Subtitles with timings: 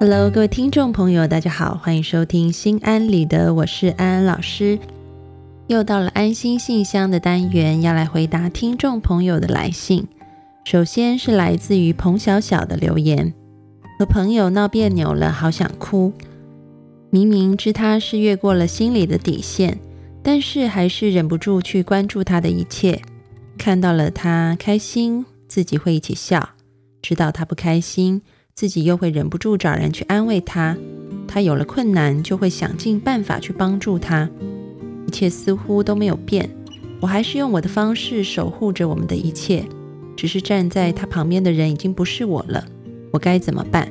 [0.00, 4.78] Hello，各位听众朋友，大家好，欢迎收听心安理得，我是安安老师。
[5.68, 10.06] 又到了安心信箱的单元，要来回答听众朋友的来信。
[10.64, 13.32] 首先是来自于彭小小的留言：
[13.98, 16.12] 和朋友闹别扭了，好想哭。
[17.08, 19.78] 明明知他是越过了心里的底线，
[20.22, 23.00] 但是还是忍不住去关注他的一切。
[23.56, 26.40] 看到了他开心，自己会一起笑；
[27.00, 28.20] 知道他不开心。
[28.54, 30.76] 自己又会忍不住找人去安慰他，
[31.26, 34.30] 他有了困难就会想尽办法去帮助他，
[35.08, 36.48] 一切似乎都没有变，
[37.00, 39.64] 我还是用我的方式守护着我们的一切，
[40.16, 42.64] 只是站在他旁边的人已经不是我了，
[43.10, 43.88] 我该怎么办？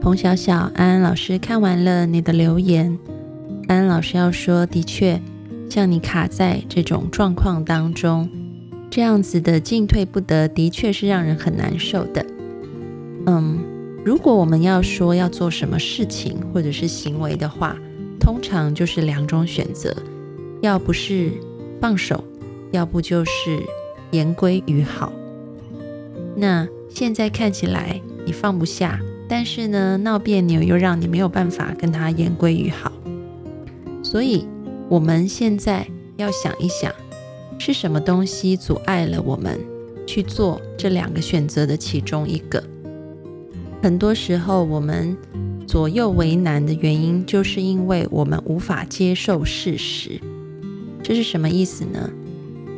[0.00, 2.96] 彭小小，安安老师看完了你的留言，
[3.66, 5.20] 安安老师要说，的确，
[5.68, 8.30] 像你卡在这种状况当中，
[8.88, 12.24] 这样子的进退不得，的确是让人很难受的。
[13.30, 13.58] 嗯，
[14.06, 17.76] 如果我们要说要做什么事情或者是行为的话，
[18.18, 19.94] 通常就是两种选择，
[20.62, 21.32] 要不是
[21.78, 22.24] 放手，
[22.70, 23.62] 要不就是
[24.12, 25.12] 言归于好。
[26.34, 32.90] 那现在看起来你放不下，但是呢闹别扭又让你没有办法跟他言归于好，
[34.02, 34.46] 所以
[34.88, 36.90] 我们现在要想一想，
[37.58, 39.60] 是什么东西阻碍了我们
[40.06, 42.64] 去做这两个选择的其中一个？
[43.80, 45.16] 很多时候，我们
[45.66, 50.20] 左右为难的原因，就是因为我们无法接受事实。
[51.02, 52.10] 这是什么意思呢？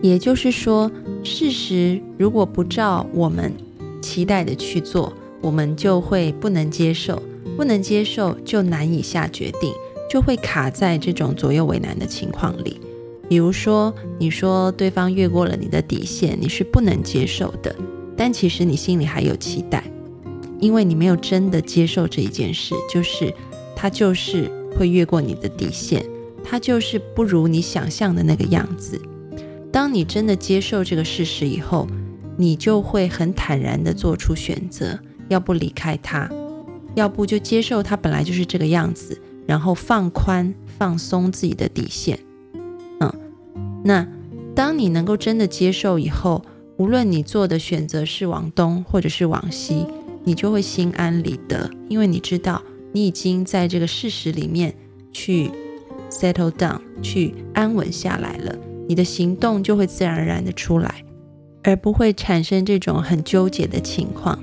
[0.00, 0.90] 也就是说，
[1.24, 3.52] 事实如果不照我们
[4.00, 7.20] 期待的去做，我们就会不能接受，
[7.56, 9.72] 不能接受就难以下决定，
[10.08, 12.80] 就会卡在这种左右为难的情况里。
[13.28, 17.74] 比如说，你说对方越过了你的底线，你是不能接受的，
[18.16, 19.82] 但其实你心里还有期待。
[20.64, 23.34] 因为你没有真的接受这一件事，就是
[23.76, 26.02] 他就是会越过你的底线，
[26.42, 28.98] 他就是不如你想象的那个样子。
[29.70, 31.86] 当你真的接受这个事实以后，
[32.38, 34.98] 你就会很坦然的做出选择，
[35.28, 36.30] 要不离开他，
[36.94, 42.18] 要不就接受他本来就是这个样子，然后放宽放松自己的底线。
[43.00, 43.12] 嗯，
[43.84, 44.08] 那
[44.54, 46.42] 当你能够真的接受以后，
[46.78, 49.84] 无论你做的选择是往东或者是往西。
[50.24, 52.62] 你就会心安理得，因为你知道
[52.92, 54.74] 你已经在这个事实里面
[55.12, 55.50] 去
[56.10, 58.56] settle down，去安稳下来了。
[58.88, 61.04] 你的行动就会自然而然的出来，
[61.62, 64.38] 而不会产生这种很纠结的情况。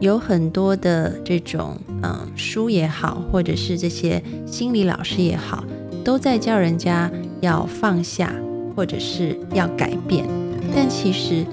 [0.00, 5.64] 有很多的这种嗯书也好，或者是这些心理老师也好，
[6.02, 8.34] 都在教人家要放下，
[8.74, 10.26] 或者是要改变，
[10.74, 11.44] 但其实。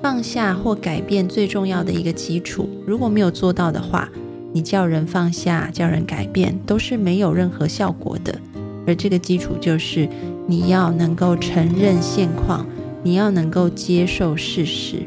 [0.00, 4.08] 放下或改变最重要的一个基础，如果没有做到的话，
[4.52, 8.38] 你叫人放下、叫人改变都是没有任何效果的。
[8.86, 10.08] 而这个基础就是
[10.46, 12.64] 你要能够承认现况，
[13.02, 15.02] 你要能够接受事实。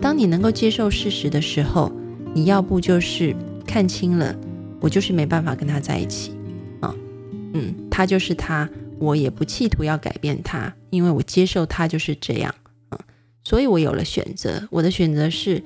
[0.00, 1.90] 当你能够接受事实的时候，
[2.34, 3.34] 你要不就是
[3.66, 4.36] 看清了，
[4.78, 6.32] 我就是没办法跟他在一起
[6.80, 6.94] 啊，
[7.54, 8.68] 嗯，他就是他，
[8.98, 12.54] 我也不企图要改变他，因为我接受他就是这样。
[13.44, 15.62] 所以我有了选择，我的选择是，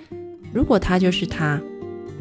[0.52, 1.60] 如果他就是他，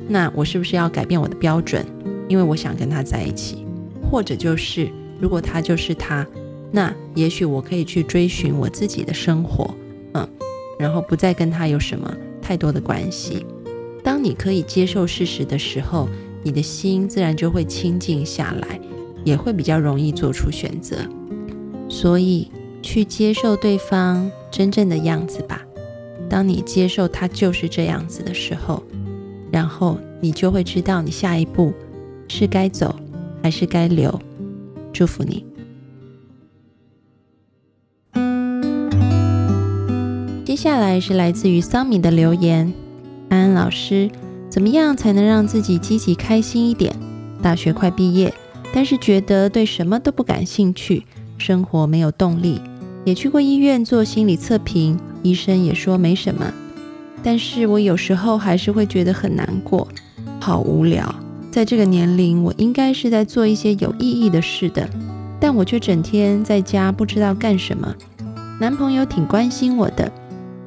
[0.07, 1.83] 那我是不是要改变我的标准？
[2.27, 3.65] 因为我想跟他在一起，
[4.09, 4.87] 或者就是，
[5.19, 6.25] 如果他就是他，
[6.71, 9.73] 那也许我可以去追寻我自己的生活，
[10.13, 10.29] 嗯，
[10.77, 13.43] 然后不再跟他有什么太多的关系。
[14.03, 16.07] 当你可以接受事实的时候，
[16.43, 18.79] 你的心自然就会清静下来，
[19.23, 20.97] 也会比较容易做出选择。
[21.89, 22.51] 所以。
[22.87, 25.61] 去接受对方真正的样子吧。
[26.29, 28.81] 当你接受他就是这样子的时候，
[29.51, 31.73] 然后你就会知道你下一步
[32.29, 32.95] 是该走
[33.43, 34.17] 还是该留。
[34.93, 35.45] 祝福你。
[40.45, 42.73] 接下来是来自于桑米的留言：
[43.27, 44.09] 安安老师，
[44.49, 46.95] 怎么样才能让自己积极开心一点？
[47.41, 48.33] 大学快毕业，
[48.73, 51.05] 但是觉得对什么都不感兴趣，
[51.37, 52.61] 生活没有动力。
[53.07, 56.51] 也去过医院做心理测评，医生也说没什么，
[57.23, 59.87] 但是我有时候还是会觉得很难过，
[60.41, 61.15] 好无聊。
[61.49, 64.89] 在这个年龄，我应该是在做一些有意义的事的，
[65.39, 67.95] 但我却整天在家不知道干什么。
[68.59, 70.11] 男朋友挺关心我的，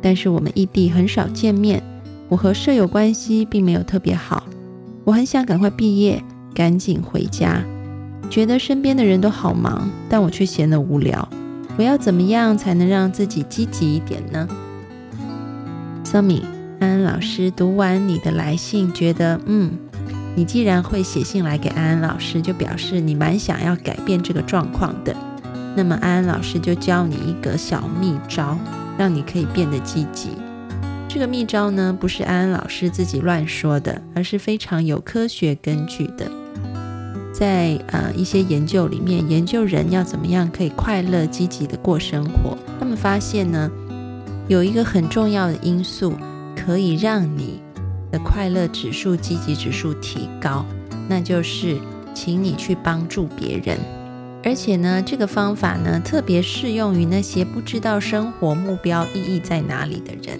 [0.00, 1.82] 但是我们异地很少见面，
[2.30, 4.44] 我和舍友关系并没有特别好。
[5.04, 7.62] 我很想赶快毕业，赶紧回家，
[8.30, 11.28] 觉得身边的人都好忙，但我却闲得无聊。
[11.76, 14.46] 我要怎么样才能让自己积极一点呢
[16.04, 16.42] Sami，
[16.80, 19.78] 安安老师读完你的来信，觉得嗯，
[20.34, 25.14] 你既然会写信来给安安老师，就表示你蛮想要改变这个状况的。
[25.76, 28.58] 那么安安老师就教你一个小秘招，
[28.98, 30.30] 让你可以变得积极。
[31.08, 36.30] 这个秘招呢，不是安安老师自己乱说的，而是非常有科学根据的。
[37.40, 43.70] 在呃一些研究里面，研究人要怎么样可以快乐积极的过生活，他们发现呢，
[44.46, 46.12] 有一个很重要的因素
[46.54, 47.58] 可以让你
[48.12, 50.66] 的快乐指数、积极指数提高，
[51.08, 51.78] 那就是
[52.12, 53.78] 请你去帮助别人。
[54.44, 60.38] 而且呢，这个方法呢，特别适用于那些不知道生活目标意义在哪里的人。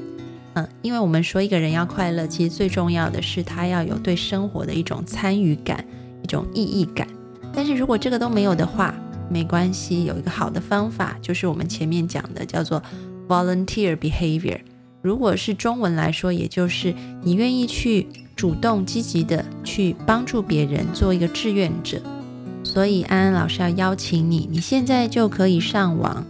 [0.52, 5.82] 嗯，因为我们说一个人要快乐，其实最重要的是他要有对生活的一种参与感、
[6.22, 7.06] 一种意义感。
[7.52, 8.94] 但是如果这个都没有的话，
[9.28, 12.82] 没关系，有一个好的方法，就是我们前面讲的叫做
[13.28, 14.58] volunteer behavior。
[15.02, 18.06] 如果是中文来说，也就是你愿意去
[18.36, 22.00] 主动积极的去帮助别人，做一个志愿者。
[22.62, 26.24] 所以安安老师要邀请你，你现在就可以上网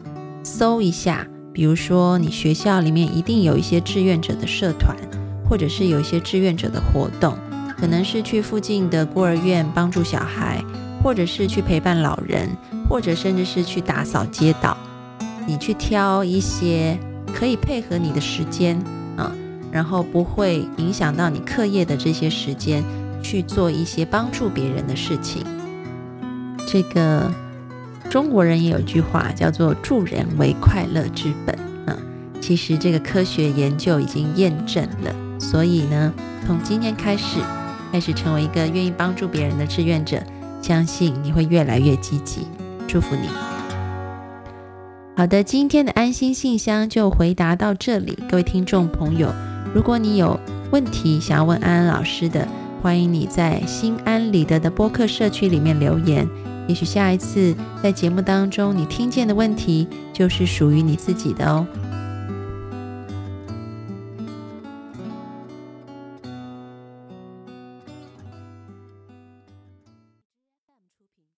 [0.44, 1.26] 搜一下。
[1.52, 4.96] 比如说，你学校里面一定有一些志愿者的社团，
[5.48, 7.36] 或者是有一些志愿者的活动，
[7.80, 10.62] 可能是去附近的孤儿院帮助小孩，
[11.02, 12.50] 或者是去陪伴老人，
[12.88, 14.76] 或者甚至是去打扫街道。
[15.46, 16.98] 你去挑一些
[17.32, 18.78] 可以配合你的时间
[19.16, 19.32] 啊，
[19.72, 22.84] 然后不会影响到你课业的这些时间，
[23.22, 25.42] 去做一些帮助别人的事情。
[26.66, 27.32] 这个。
[28.10, 31.54] 中国人也有句话叫做“助人为快乐之本”
[31.86, 31.96] 啊，
[32.40, 35.14] 其实这个科学研究已经验证了。
[35.38, 36.12] 所以呢，
[36.44, 37.38] 从今天开始，
[37.92, 40.22] 开始成为一个愿意帮助别人的志愿者，
[40.62, 42.46] 相信你会越来越积极。
[42.86, 43.28] 祝福你。
[45.16, 48.18] 好的，今天的安心信箱就回答到这里。
[48.28, 49.32] 各位听众朋友，
[49.74, 50.38] 如果你有
[50.70, 52.46] 问题想要问安安老师的，
[52.80, 56.26] 欢迎你在心安理得的播客社区里面留言。
[56.66, 61.66] 也许下一次在节目当中，你听见的问题就是属于你自己的哦。